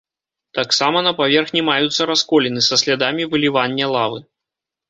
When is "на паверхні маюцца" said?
1.07-2.01